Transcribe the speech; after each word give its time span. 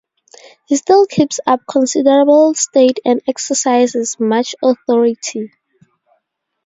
He 0.65 0.77
still 0.77 1.05
keeps 1.05 1.39
up 1.45 1.59
considerable 1.69 2.55
state 2.55 2.97
and 3.05 3.21
exercises 3.27 4.19
much 4.19 4.55
authority. 4.63 5.51